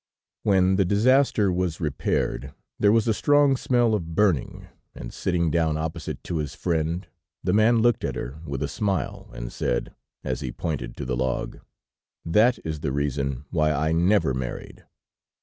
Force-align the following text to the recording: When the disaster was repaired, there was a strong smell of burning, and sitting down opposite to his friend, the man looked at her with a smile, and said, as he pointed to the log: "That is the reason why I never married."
When 0.41 0.77
the 0.77 0.83
disaster 0.83 1.53
was 1.53 1.79
repaired, 1.79 2.55
there 2.79 2.91
was 2.91 3.07
a 3.07 3.13
strong 3.13 3.55
smell 3.55 3.93
of 3.93 4.15
burning, 4.15 4.65
and 4.95 5.13
sitting 5.13 5.51
down 5.51 5.77
opposite 5.77 6.23
to 6.23 6.37
his 6.37 6.55
friend, 6.55 7.05
the 7.43 7.53
man 7.53 7.83
looked 7.83 8.03
at 8.03 8.15
her 8.15 8.39
with 8.43 8.63
a 8.63 8.67
smile, 8.67 9.29
and 9.31 9.53
said, 9.53 9.93
as 10.23 10.39
he 10.41 10.51
pointed 10.51 10.97
to 10.97 11.05
the 11.05 11.15
log: 11.15 11.59
"That 12.25 12.57
is 12.65 12.79
the 12.79 12.91
reason 12.91 13.45
why 13.51 13.71
I 13.73 13.91
never 13.91 14.33
married." 14.33 14.85